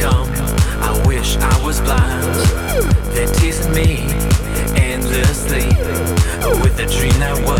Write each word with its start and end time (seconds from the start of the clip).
come. 0.00 0.28
I 0.80 1.02
wish 1.06 1.36
I 1.36 1.64
was 1.64 1.80
blind. 1.80 2.34
They're 3.14 3.32
teasing 3.34 3.72
me 3.72 3.98
endlessly 4.76 5.68
with 6.62 6.78
a 6.80 6.86
dream 6.86 7.18
that 7.20 7.38
was. 7.44 7.59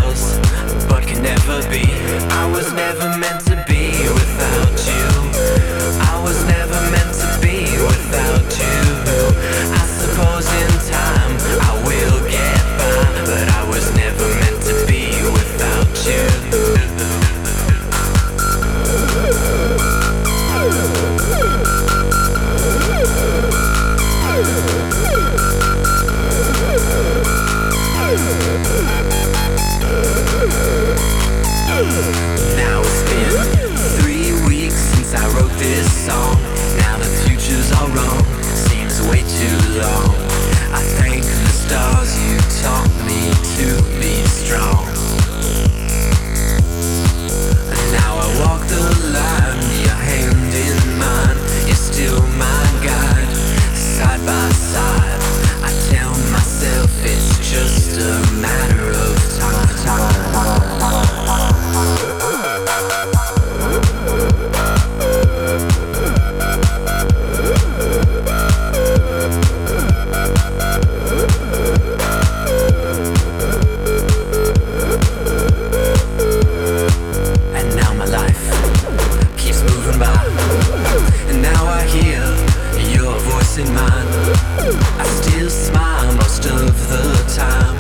I 84.23 85.05
still 85.23 85.49
smile 85.49 86.15
most 86.17 86.45
of 86.45 86.89
the 86.89 87.05
time. 87.35 87.77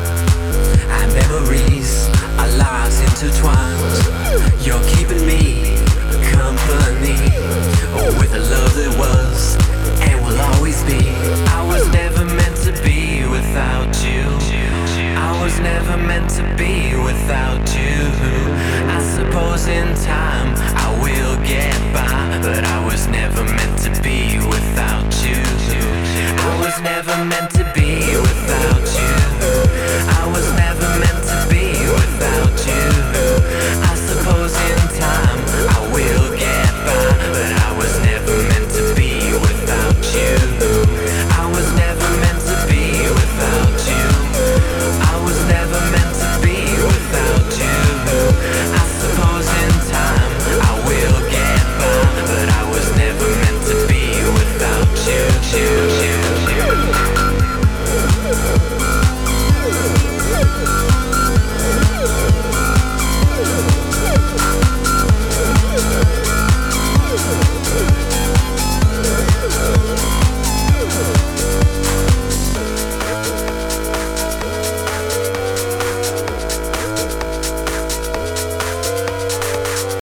Memories 1.12 2.08
are 2.38 2.48
lies 2.56 3.00
intertwined. 3.00 4.64
You're 4.64 4.82
keeping 4.94 5.19
never 26.94 27.24
meant 27.24 27.50
to 27.52 27.62
be 27.72 28.16
without 28.18 28.86
you. 28.98 29.14
I 30.18 30.26
was 30.34 30.49